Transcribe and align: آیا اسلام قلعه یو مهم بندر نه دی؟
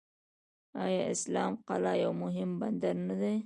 آیا 0.85 1.01
اسلام 1.13 1.53
قلعه 1.67 1.95
یو 2.03 2.11
مهم 2.23 2.51
بندر 2.61 2.95
نه 3.07 3.15
دی؟ 3.21 3.35